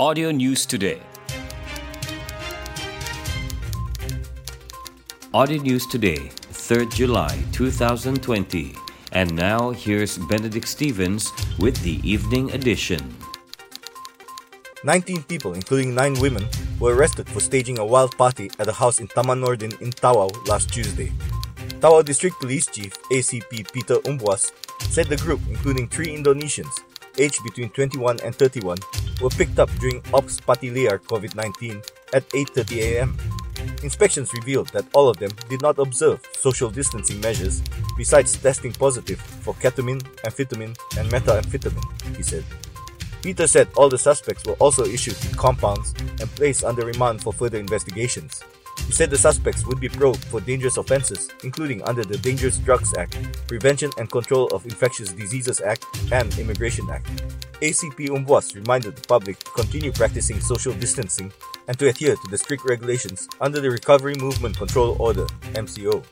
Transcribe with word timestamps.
Audio 0.00 0.30
News 0.30 0.64
Today. 0.64 1.02
Audio 5.34 5.60
News 5.60 5.88
Today, 5.88 6.30
3rd 6.54 6.94
July 6.94 7.42
2020. 7.50 8.76
And 9.10 9.34
now 9.34 9.70
here's 9.70 10.16
Benedict 10.16 10.68
Stevens 10.68 11.32
with 11.58 11.82
the 11.82 11.98
evening 12.08 12.52
edition. 12.52 13.12
19 14.84 15.24
people, 15.24 15.54
including 15.54 15.96
9 15.96 16.20
women, 16.20 16.46
were 16.78 16.94
arrested 16.94 17.28
for 17.28 17.40
staging 17.40 17.80
a 17.80 17.84
wild 17.84 18.16
party 18.16 18.52
at 18.60 18.68
a 18.68 18.72
house 18.72 19.00
in 19.00 19.08
Taman 19.08 19.40
Nordin 19.40 19.74
in 19.82 19.90
Tawau 19.90 20.30
last 20.46 20.72
Tuesday. 20.72 21.10
Tawau 21.80 22.04
District 22.04 22.38
Police 22.38 22.66
Chief 22.66 22.94
ACP 23.10 23.72
Peter 23.72 23.96
Umbuas 24.06 24.52
said 24.92 25.08
the 25.08 25.16
group, 25.16 25.40
including 25.48 25.88
three 25.88 26.14
Indonesians, 26.16 26.70
aged 27.18 27.42
between 27.44 27.70
21 27.70 28.20
and 28.24 28.34
31, 28.34 28.78
were 29.20 29.30
picked 29.30 29.58
up 29.58 29.70
during 29.78 30.02
Ops 30.14 30.40
Pati 30.40 30.70
Liar 30.70 30.98
COVID-19 30.98 31.90
at 32.14 32.28
8.30 32.30 33.00
am. 33.00 33.16
Inspections 33.82 34.32
revealed 34.34 34.68
that 34.68 34.86
all 34.94 35.08
of 35.08 35.16
them 35.18 35.30
did 35.48 35.62
not 35.62 35.78
observe 35.78 36.20
social 36.32 36.70
distancing 36.70 37.20
measures 37.20 37.62
besides 37.96 38.36
testing 38.36 38.72
positive 38.72 39.20
for 39.20 39.54
ketamine, 39.54 40.02
amphetamine, 40.24 40.76
and 40.98 41.08
methamphetamine, 41.10 42.16
he 42.16 42.22
said. 42.22 42.44
Peter 43.22 43.46
said 43.46 43.68
all 43.76 43.88
the 43.88 43.98
suspects 43.98 44.46
were 44.46 44.54
also 44.54 44.84
issued 44.84 45.14
with 45.14 45.36
compounds 45.36 45.92
and 46.20 46.30
placed 46.36 46.64
under 46.64 46.86
remand 46.86 47.20
for 47.22 47.32
further 47.32 47.58
investigations. 47.58 48.42
He 48.86 48.92
said 48.92 49.10
the 49.10 49.18
suspects 49.18 49.66
would 49.66 49.80
be 49.80 49.88
probed 49.88 50.24
for 50.24 50.40
dangerous 50.40 50.76
offenses, 50.76 51.28
including 51.44 51.82
under 51.82 52.04
the 52.04 52.18
Dangerous 52.18 52.58
Drugs 52.58 52.94
Act, 52.96 53.16
Prevention 53.46 53.90
and 53.98 54.10
Control 54.10 54.46
of 54.48 54.64
Infectious 54.64 55.12
Diseases 55.12 55.60
Act, 55.60 55.84
and 56.12 56.36
Immigration 56.38 56.88
Act. 56.90 57.06
ACP 57.60 58.08
Umbuas 58.08 58.54
reminded 58.54 58.96
the 58.96 59.06
public 59.08 59.38
to 59.40 59.50
continue 59.50 59.92
practicing 59.92 60.40
social 60.40 60.72
distancing 60.74 61.32
and 61.66 61.78
to 61.78 61.88
adhere 61.88 62.14
to 62.14 62.30
the 62.30 62.38
strict 62.38 62.64
regulations 62.64 63.28
under 63.40 63.60
the 63.60 63.70
Recovery 63.70 64.14
Movement 64.14 64.56
Control 64.56 64.96
Order, 65.00 65.26
MCO. 65.54 66.04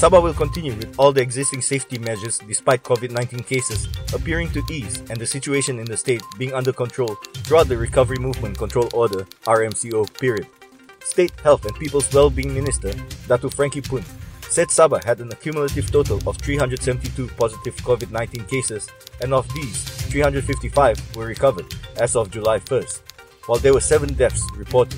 Sabah 0.00 0.22
will 0.22 0.32
continue 0.32 0.72
with 0.72 0.98
all 0.98 1.12
the 1.12 1.20
existing 1.20 1.60
safety 1.60 1.98
measures 1.98 2.38
despite 2.48 2.82
COVID 2.82 3.10
19 3.10 3.40
cases 3.40 3.86
appearing 4.14 4.48
to 4.56 4.64
ease 4.72 4.96
and 5.12 5.20
the 5.20 5.26
situation 5.26 5.78
in 5.78 5.84
the 5.84 5.94
state 5.94 6.22
being 6.38 6.54
under 6.54 6.72
control 6.72 7.20
throughout 7.44 7.68
the 7.68 7.76
Recovery 7.76 8.16
Movement 8.16 8.56
Control 8.56 8.88
Order 8.94 9.28
RMCO 9.44 10.08
period. 10.16 10.46
State 11.04 11.38
Health 11.44 11.66
and 11.66 11.76
People's 11.76 12.08
Well-being 12.14 12.54
Minister 12.54 12.96
Datu 13.28 13.52
Frankie 13.52 13.82
Poon 13.82 14.02
said 14.48 14.68
Sabah 14.68 15.04
had 15.04 15.20
an 15.20 15.32
accumulative 15.32 15.92
total 15.92 16.16
of 16.26 16.38
372 16.38 17.28
positive 17.36 17.76
COVID 17.84 18.10
19 18.10 18.46
cases, 18.46 18.88
and 19.20 19.34
of 19.34 19.52
these, 19.52 19.84
355 20.08 20.96
were 21.14 21.26
recovered 21.26 21.68
as 22.00 22.16
of 22.16 22.30
July 22.30 22.58
1st, 22.58 23.00
while 23.44 23.58
there 23.58 23.74
were 23.74 23.84
7 23.84 24.14
deaths 24.14 24.40
reported. 24.56 24.96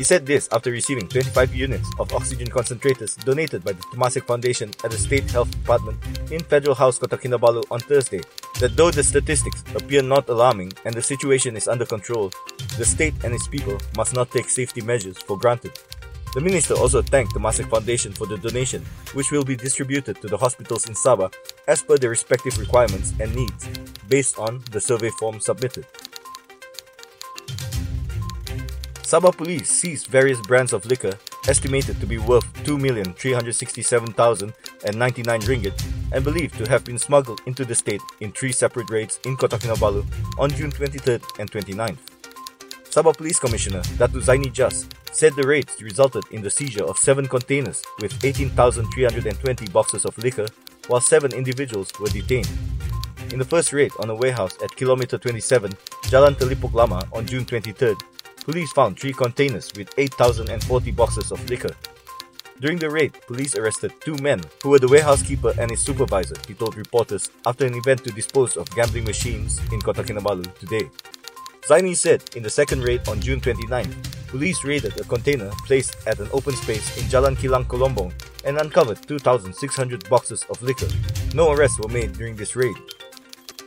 He 0.00 0.04
said 0.04 0.24
this 0.24 0.48
after 0.50 0.70
receiving 0.70 1.06
25 1.08 1.54
units 1.54 1.86
of 1.98 2.10
oxygen 2.14 2.48
concentrators 2.48 3.22
donated 3.22 3.62
by 3.62 3.72
the 3.72 3.82
Temasek 3.92 4.24
Foundation 4.24 4.70
at 4.82 4.90
the 4.90 4.96
State 4.96 5.30
Health 5.30 5.50
Department 5.50 5.98
in 6.32 6.40
Federal 6.40 6.74
House 6.74 6.98
Kota 6.98 7.18
Kinabalu 7.18 7.64
on 7.70 7.80
Thursday. 7.80 8.22
That 8.60 8.78
though 8.78 8.90
the 8.90 9.04
statistics 9.04 9.62
appear 9.74 10.00
not 10.00 10.26
alarming 10.30 10.72
and 10.86 10.94
the 10.94 11.02
situation 11.02 11.54
is 11.54 11.68
under 11.68 11.84
control, 11.84 12.32
the 12.78 12.84
state 12.86 13.12
and 13.24 13.34
its 13.34 13.46
people 13.46 13.76
must 13.94 14.14
not 14.14 14.30
take 14.30 14.48
safety 14.48 14.80
measures 14.80 15.18
for 15.18 15.36
granted. 15.36 15.78
The 16.32 16.40
minister 16.40 16.72
also 16.76 17.02
thanked 17.02 17.34
the 17.34 17.40
Temasek 17.40 17.68
Foundation 17.68 18.14
for 18.14 18.26
the 18.26 18.38
donation, 18.38 18.82
which 19.12 19.30
will 19.30 19.44
be 19.44 19.54
distributed 19.54 20.22
to 20.22 20.28
the 20.28 20.38
hospitals 20.38 20.88
in 20.88 20.94
Sabah 20.94 21.30
as 21.68 21.82
per 21.82 21.98
their 21.98 22.08
respective 22.08 22.56
requirements 22.56 23.12
and 23.20 23.34
needs, 23.34 23.68
based 24.08 24.38
on 24.38 24.64
the 24.70 24.80
survey 24.80 25.10
form 25.20 25.40
submitted. 25.40 25.84
Sabah 29.10 29.34
police 29.34 29.66
seized 29.66 30.06
various 30.06 30.38
brands 30.46 30.72
of 30.72 30.86
liquor 30.86 31.18
estimated 31.48 31.98
to 31.98 32.06
be 32.06 32.22
worth 32.22 32.46
2,367,099 32.62 34.54
ringgit 35.50 35.74
and 36.14 36.22
believed 36.22 36.54
to 36.54 36.62
have 36.70 36.84
been 36.84 36.96
smuggled 36.96 37.42
into 37.46 37.64
the 37.64 37.74
state 37.74 38.00
in 38.20 38.30
three 38.30 38.52
separate 38.52 38.88
raids 38.88 39.18
in 39.26 39.34
Kota 39.34 39.58
Kinabalu 39.58 40.06
on 40.38 40.48
June 40.54 40.70
23rd 40.70 41.26
and 41.42 41.50
29th. 41.50 41.98
Sabah 42.86 43.10
Police 43.10 43.40
Commissioner 43.42 43.82
Datu 43.98 44.22
Zaini 44.22 44.46
Jas 44.46 44.86
said 45.10 45.34
the 45.34 45.42
raids 45.42 45.82
resulted 45.82 46.22
in 46.30 46.40
the 46.40 46.50
seizure 46.50 46.86
of 46.86 46.94
seven 46.94 47.26
containers 47.26 47.82
with 47.98 48.14
18,320 48.24 48.86
boxes 49.74 50.06
of 50.06 50.16
liquor, 50.22 50.46
while 50.86 51.02
seven 51.02 51.34
individuals 51.34 51.90
were 51.98 52.14
detained. 52.14 52.46
In 53.34 53.42
the 53.42 53.44
first 53.44 53.72
raid 53.72 53.90
on 53.98 54.06
a 54.06 54.14
warehouse 54.14 54.54
at 54.62 54.70
kilometer 54.78 55.18
27, 55.18 55.74
Jalan 56.06 56.38
Telipok 56.38 56.74
Lama 56.74 57.02
on 57.10 57.26
June 57.26 57.44
23rd, 57.44 57.98
police 58.50 58.72
found 58.72 58.98
three 58.98 59.12
containers 59.12 59.70
with 59.76 59.94
8,040 59.96 60.90
boxes 60.90 61.30
of 61.30 61.48
liquor. 61.48 61.70
During 62.60 62.78
the 62.78 62.90
raid, 62.90 63.12
police 63.28 63.54
arrested 63.54 63.92
two 64.00 64.16
men 64.16 64.42
who 64.64 64.70
were 64.70 64.80
the 64.80 64.88
warehouse 64.88 65.22
keeper 65.22 65.54
and 65.56 65.70
his 65.70 65.80
supervisor, 65.80 66.34
he 66.48 66.54
told 66.54 66.76
reporters 66.76 67.30
after 67.46 67.64
an 67.64 67.76
event 67.76 68.02
to 68.02 68.10
dispose 68.10 68.56
of 68.56 68.68
gambling 68.74 69.04
machines 69.04 69.60
in 69.72 69.80
Kota 69.80 70.02
Kinabalu 70.02 70.52
today. 70.58 70.90
Zaini 71.62 71.96
said 71.96 72.24
in 72.34 72.42
the 72.42 72.50
second 72.50 72.82
raid 72.82 73.06
on 73.08 73.20
June 73.20 73.40
29, 73.40 73.86
police 74.26 74.64
raided 74.64 75.00
a 75.00 75.04
container 75.04 75.50
placed 75.64 75.96
at 76.08 76.18
an 76.18 76.28
open 76.32 76.56
space 76.56 76.98
in 76.98 77.04
Jalan 77.04 77.36
Kilang 77.36 77.66
Kolombong 77.66 78.12
and 78.44 78.58
uncovered 78.58 79.00
2,600 79.06 80.10
boxes 80.10 80.44
of 80.50 80.60
liquor. 80.60 80.88
No 81.34 81.52
arrests 81.52 81.78
were 81.78 81.88
made 81.88 82.14
during 82.14 82.34
this 82.34 82.56
raid. 82.56 82.74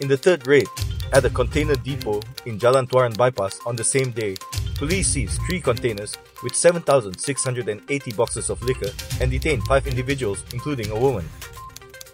In 0.00 0.08
the 0.08 0.16
third 0.16 0.44
raid, 0.48 0.66
at 1.12 1.24
a 1.24 1.30
container 1.30 1.76
depot 1.76 2.20
in 2.46 2.58
Jalan 2.58 2.88
Tuaran 2.88 3.16
Bypass 3.16 3.60
on 3.66 3.76
the 3.76 3.84
same 3.84 4.10
day, 4.10 4.34
Police 4.82 5.06
seized 5.06 5.40
three 5.42 5.60
containers 5.60 6.18
with 6.42 6.56
7,680 6.56 8.12
boxes 8.14 8.50
of 8.50 8.60
liquor 8.64 8.90
and 9.20 9.30
detained 9.30 9.62
five 9.62 9.86
individuals, 9.86 10.42
including 10.52 10.90
a 10.90 10.98
woman. 10.98 11.24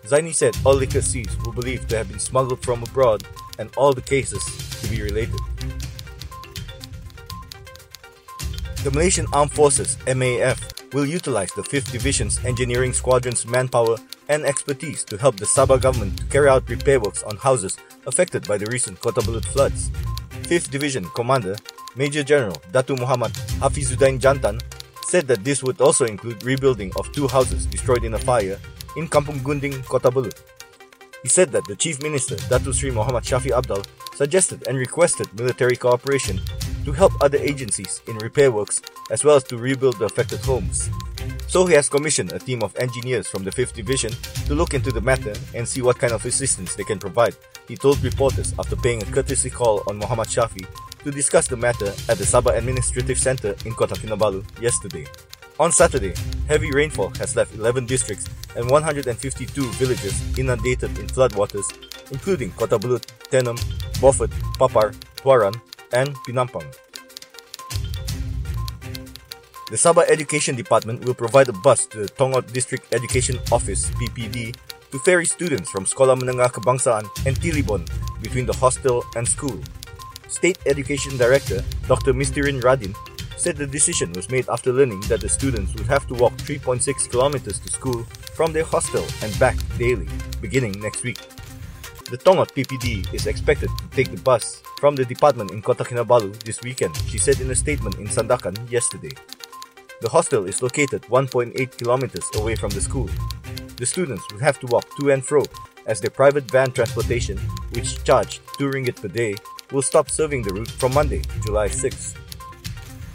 Zaini 0.04 0.34
said 0.34 0.54
all 0.66 0.74
liquor 0.74 1.00
seized 1.00 1.40
were 1.46 1.52
believed 1.54 1.88
to 1.88 1.96
have 1.96 2.10
been 2.10 2.18
smuggled 2.18 2.62
from 2.62 2.82
abroad 2.82 3.26
and 3.58 3.74
all 3.78 3.94
the 3.94 4.02
cases 4.02 4.44
to 4.82 4.88
be 4.90 5.00
related. 5.00 5.40
The 8.84 8.90
Malaysian 8.92 9.28
Armed 9.32 9.52
Forces 9.52 9.96
MAF 10.04 10.92
will 10.92 11.06
utilize 11.06 11.52
the 11.52 11.62
5th 11.62 11.90
Division's 11.90 12.44
engineering 12.44 12.92
squadron's 12.92 13.46
manpower 13.46 13.96
and 14.28 14.44
expertise 14.44 15.04
to 15.04 15.16
help 15.16 15.36
the 15.38 15.46
Sabah 15.46 15.80
government 15.80 16.18
to 16.18 16.24
carry 16.26 16.50
out 16.50 16.68
repair 16.68 17.00
works 17.00 17.22
on 17.22 17.38
houses 17.38 17.78
affected 18.06 18.46
by 18.46 18.58
the 18.58 18.66
recent 18.66 19.00
Kota 19.00 19.22
Belud 19.22 19.46
floods. 19.46 19.88
5th 20.42 20.70
Division 20.70 21.06
Commander 21.14 21.56
Major 21.96 22.22
General 22.22 22.56
Datu 22.72 22.98
Muhammad 22.98 23.32
Hafizuddin 23.60 24.20
Jantan 24.20 24.60
said 25.08 25.26
that 25.26 25.42
this 25.42 25.62
would 25.62 25.80
also 25.80 26.04
include 26.04 26.42
rebuilding 26.44 26.92
of 26.96 27.10
two 27.12 27.26
houses 27.26 27.64
destroyed 27.64 28.04
in 28.04 28.14
a 28.14 28.18
fire 28.18 28.58
in 28.96 29.08
Kampung 29.08 29.40
Gunding, 29.40 29.82
Kota 29.86 30.10
Belud. 30.10 30.36
He 31.22 31.28
said 31.28 31.50
that 31.52 31.64
the 31.64 31.74
Chief 31.74 32.02
Minister, 32.02 32.36
Datu 32.52 32.74
Sri 32.74 32.90
Muhammad 32.90 33.24
Shafie 33.24 33.50
Apdal, 33.50 33.86
suggested 34.14 34.66
and 34.68 34.76
requested 34.76 35.32
military 35.34 35.76
cooperation 35.76 36.40
to 36.84 36.92
help 36.92 37.12
other 37.22 37.38
agencies 37.38 38.02
in 38.06 38.16
repair 38.18 38.50
works 38.50 38.82
as 39.10 39.24
well 39.24 39.36
as 39.36 39.44
to 39.44 39.56
rebuild 39.56 39.98
the 39.98 40.04
affected 40.04 40.40
homes. 40.40 40.90
So 41.48 41.64
he 41.64 41.74
has 41.74 41.88
commissioned 41.88 42.32
a 42.32 42.38
team 42.38 42.62
of 42.62 42.76
engineers 42.76 43.26
from 43.28 43.44
the 43.44 43.50
5th 43.50 43.72
Division 43.72 44.12
to 44.46 44.54
look 44.54 44.74
into 44.74 44.92
the 44.92 45.00
matter 45.00 45.34
and 45.54 45.66
see 45.66 45.80
what 45.80 45.98
kind 45.98 46.12
of 46.12 46.24
assistance 46.26 46.74
they 46.74 46.84
can 46.84 46.98
provide, 46.98 47.34
he 47.66 47.76
told 47.76 48.02
reporters 48.04 48.54
after 48.58 48.76
paying 48.76 49.02
a 49.02 49.06
courtesy 49.06 49.50
call 49.50 49.82
on 49.88 49.96
Muhammad 49.96 50.28
Shafie 50.28 50.66
to 51.04 51.10
discuss 51.10 51.48
the 51.48 51.56
matter 51.56 51.94
at 52.08 52.18
the 52.18 52.24
Sabah 52.24 52.56
Administrative 52.56 53.18
Center 53.18 53.54
in 53.64 53.74
Kota 53.74 53.94
Kinabalu 53.94 54.44
yesterday. 54.60 55.06
On 55.58 55.72
Saturday, 55.72 56.14
heavy 56.46 56.70
rainfall 56.70 57.10
has 57.18 57.34
left 57.34 57.54
11 57.54 57.86
districts 57.86 58.30
and 58.54 58.70
152 58.70 59.10
villages 59.74 60.14
inundated 60.38 60.96
in 60.98 61.06
floodwaters, 61.06 61.66
including 62.10 62.52
Kota 62.52 62.78
Belud, 62.78 63.02
Tenom, 63.30 63.58
Beaufort, 64.00 64.30
Papar, 64.58 64.94
Tuaran, 65.18 65.54
and 65.92 66.14
Penampang. 66.26 66.66
The 69.68 69.76
Sabah 69.76 70.08
Education 70.08 70.56
Department 70.56 71.04
will 71.04 71.12
provide 71.12 71.48
a 71.48 71.52
bus 71.52 71.84
to 71.92 72.06
the 72.06 72.08
Tongod 72.16 72.52
District 72.52 72.86
Education 72.94 73.38
Office 73.52 73.90
(PPD) 74.00 74.56
to 74.90 74.98
ferry 75.04 75.26
students 75.26 75.68
from 75.68 75.84
Sekolah 75.84 76.16
Menengah 76.16 76.48
Kebangsaan 76.48 77.04
Entilibon 77.28 77.84
between 78.22 78.46
the 78.46 78.56
hostel 78.56 79.04
and 79.12 79.28
school. 79.28 79.60
State 80.28 80.58
Education 80.66 81.16
Director 81.16 81.64
Dr. 81.86 82.12
Mistirine 82.12 82.60
Radin 82.60 82.94
said 83.36 83.56
the 83.56 83.66
decision 83.66 84.12
was 84.12 84.28
made 84.28 84.48
after 84.48 84.72
learning 84.72 85.00
that 85.08 85.20
the 85.20 85.28
students 85.28 85.74
would 85.74 85.86
have 85.86 86.06
to 86.08 86.14
walk 86.14 86.32
3.6 86.38 87.10
kilometers 87.10 87.58
to 87.60 87.70
school 87.70 88.02
from 88.34 88.52
their 88.52 88.64
hostel 88.64 89.04
and 89.22 89.36
back 89.38 89.56
daily, 89.78 90.08
beginning 90.40 90.72
next 90.80 91.02
week. 91.02 91.18
The 92.10 92.18
Tongod 92.18 92.52
PPD 92.52 93.12
is 93.14 93.26
expected 93.26 93.70
to 93.78 93.88
take 93.90 94.10
the 94.10 94.20
bus 94.22 94.62
from 94.80 94.96
the 94.96 95.04
department 95.04 95.50
in 95.50 95.62
Kota 95.62 95.84
Kinabalu 95.84 96.36
this 96.42 96.60
weekend, 96.62 96.96
she 97.08 97.18
said 97.18 97.40
in 97.40 97.50
a 97.50 97.54
statement 97.54 97.96
in 97.96 98.06
Sandakan 98.06 98.70
yesterday. 98.70 99.12
The 100.00 100.08
hostel 100.08 100.46
is 100.46 100.62
located 100.62 101.02
1.8 101.02 101.76
kilometers 101.76 102.24
away 102.36 102.54
from 102.54 102.70
the 102.70 102.80
school. 102.80 103.10
The 103.78 103.86
students 103.86 104.24
will 104.32 104.40
have 104.40 104.58
to 104.58 104.66
walk 104.66 104.84
to 104.98 105.12
and 105.12 105.24
fro 105.24 105.44
as 105.86 106.00
their 106.00 106.10
private 106.10 106.50
van 106.50 106.72
transportation, 106.72 107.38
which 107.72 108.02
charged 108.02 108.40
2 108.58 108.70
ringgit 108.70 109.00
per 109.00 109.06
day, 109.06 109.36
will 109.70 109.82
stop 109.82 110.10
serving 110.10 110.42
the 110.42 110.52
route 110.52 110.70
from 110.70 110.94
Monday, 110.94 111.22
July 111.44 111.68
6. 111.68 112.14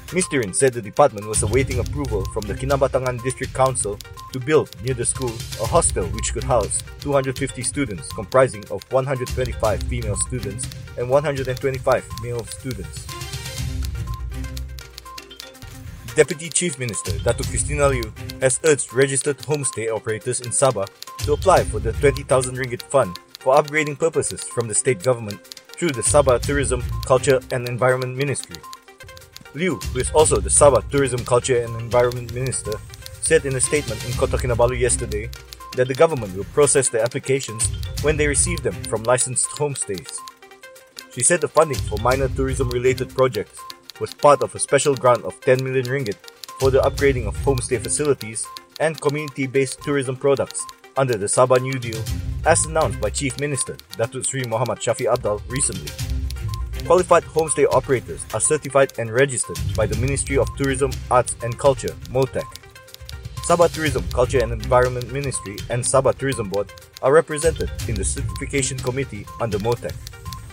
Mistirine 0.07 0.55
said 0.55 0.73
the 0.73 0.81
department 0.81 1.27
was 1.27 1.43
awaiting 1.43 1.79
approval 1.79 2.23
from 2.33 2.47
the 2.47 2.53
Kinabatangan 2.53 3.21
District 3.23 3.53
Council 3.53 3.97
to 4.31 4.39
build 4.39 4.69
near 4.83 4.93
the 4.93 5.05
school 5.05 5.33
a 5.59 5.65
hostel 5.65 6.05
which 6.15 6.31
could 6.33 6.43
house 6.43 6.81
250 7.01 7.61
students 7.61 8.07
comprising 8.13 8.63
of 8.71 8.83
125 8.91 9.83
female 9.83 10.15
students 10.15 10.69
and 10.97 11.09
125 11.09 12.09
male 12.23 12.45
students. 12.45 13.12
Deputy 16.15 16.47
Chief 16.47 16.77
Minister 16.77 17.17
Datuk 17.25 17.49
Christina 17.49 17.89
Liew 17.89 18.05
has 18.39 18.59
urged 18.65 18.93
registered 18.93 19.35
homestay 19.49 19.89
operators 19.89 20.41
in 20.41 20.51
Sabah 20.53 20.85
to 21.25 21.33
apply 21.33 21.63
for 21.63 21.79
the 21.79 21.91
20,000 21.93 22.53
ringgit 22.55 22.83
fund 22.83 23.17
for 23.39 23.57
upgrading 23.57 23.97
purposes 23.97 24.43
from 24.43 24.67
the 24.67 24.75
state 24.75 25.01
government 25.01 25.41
through 25.73 25.89
the 25.89 26.05
Sabah 26.05 26.39
Tourism, 26.39 26.83
Culture 27.07 27.41
and 27.51 27.67
Environment 27.67 28.15
Ministry. 28.15 28.61
Liew, 29.57 29.81
who 29.89 29.99
is 29.99 30.11
also 30.11 30.37
the 30.39 30.53
Sabah 30.53 30.85
Tourism, 30.91 31.25
Culture 31.25 31.65
and 31.65 31.73
Environment 31.81 32.31
Minister, 32.31 32.77
said 33.25 33.43
in 33.47 33.55
a 33.55 33.61
statement 33.61 34.05
in 34.05 34.13
Kota 34.13 34.37
Kinabalu 34.37 34.77
yesterday 34.77 35.31
that 35.77 35.87
the 35.87 35.97
government 35.97 36.37
will 36.37 36.45
process 36.53 36.89
the 36.89 37.01
applications 37.01 37.65
when 38.05 38.17
they 38.17 38.27
receive 38.27 38.61
them 38.61 38.77
from 38.85 39.01
licensed 39.09 39.49
homestays. 39.57 40.13
She 41.09 41.23
said 41.23 41.41
the 41.41 41.47
funding 41.47 41.81
for 41.89 41.97
minor 42.05 42.29
tourism 42.29 42.69
related 42.69 43.09
projects 43.17 43.57
was 43.99 44.13
part 44.13 44.41
of 44.41 44.55
a 44.55 44.59
special 44.59 44.95
grant 44.95 45.23
of 45.23 45.39
10 45.41 45.63
million 45.63 45.85
ringgit 45.85 46.17
for 46.59 46.71
the 46.71 46.79
upgrading 46.81 47.27
of 47.27 47.37
homestay 47.37 47.81
facilities 47.81 48.45
and 48.79 48.99
community-based 49.01 49.81
tourism 49.83 50.15
products 50.15 50.63
under 50.97 51.17
the 51.17 51.25
Sabah 51.25 51.61
New 51.61 51.79
Deal, 51.79 52.01
as 52.45 52.65
announced 52.65 53.01
by 53.01 53.09
Chief 53.09 53.39
Minister 53.39 53.75
Datuk 53.97 54.25
Sri 54.25 54.43
Muhammad 54.45 54.79
Shafie 54.79 55.11
Apdal 55.11 55.41
recently. 55.49 55.89
Qualified 56.85 57.23
homestay 57.23 57.65
operators 57.71 58.25
are 58.33 58.41
certified 58.41 58.93
and 58.99 59.09
registered 59.09 59.57
by 59.75 59.85
the 59.85 59.97
Ministry 59.97 60.37
of 60.37 60.49
Tourism, 60.57 60.91
Arts 61.09 61.35
and 61.41 61.57
Culture, 61.57 61.95
MOTAC. 62.11 62.43
Sabah 63.47 63.71
Tourism, 63.73 64.03
Culture 64.11 64.39
and 64.43 64.51
Environment 64.51 65.11
Ministry 65.11 65.57
and 65.69 65.83
Sabah 65.83 66.15
Tourism 66.17 66.49
Board 66.49 66.71
are 67.01 67.11
represented 67.11 67.71
in 67.87 67.95
the 67.95 68.03
certification 68.03 68.77
committee 68.77 69.25
under 69.39 69.59
MOTAC. 69.59 69.95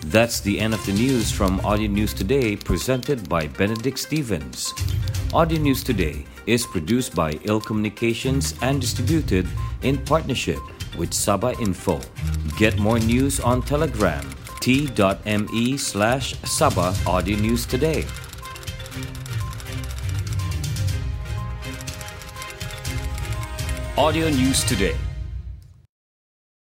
That's 0.05 0.39
the 0.39 0.59
end 0.59 0.73
of 0.73 0.83
the 0.85 0.93
news 0.93 1.31
from 1.31 1.59
Audio 1.63 1.87
News 1.87 2.13
Today, 2.13 2.55
presented 2.55 3.29
by 3.29 3.47
Benedict 3.47 3.99
Stevens. 3.99 4.73
Audio 5.31 5.59
News 5.59 5.83
Today 5.83 6.25
is 6.47 6.65
produced 6.65 7.13
by 7.13 7.39
Ill 7.43 7.61
Communications 7.61 8.55
and 8.61 8.81
distributed 8.81 9.47
in 9.83 9.99
partnership 9.99 10.59
with 10.97 11.11
Sabah 11.11 11.53
Info. 11.61 12.01
Get 12.57 12.79
more 12.79 12.97
news 12.99 13.39
on 13.39 13.61
Telegram 13.61 14.25
t.me 14.59 15.77
slash 15.77 16.33
Sabah 16.49 16.97
Audio 17.05 17.37
News 17.37 17.65
Today. 17.65 18.03
Audio 23.97 24.29
News 24.29 24.65
Today 24.65 24.97